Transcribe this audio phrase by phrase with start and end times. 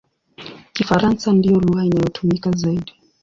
[0.73, 2.93] Kifaransa ndiyo lugha inayotumika zaidi.